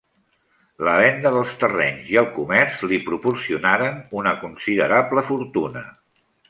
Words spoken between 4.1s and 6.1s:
una considerable fortuna.